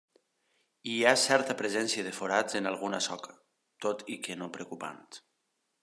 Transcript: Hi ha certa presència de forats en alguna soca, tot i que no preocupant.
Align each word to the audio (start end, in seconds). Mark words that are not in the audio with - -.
Hi 0.93 0.95
ha 1.09 1.19
certa 1.23 1.55
presència 1.59 2.05
de 2.07 2.13
forats 2.21 2.57
en 2.61 2.71
alguna 2.71 3.03
soca, 3.09 3.37
tot 3.87 4.03
i 4.15 4.19
que 4.29 4.39
no 4.41 4.53
preocupant. 4.57 5.07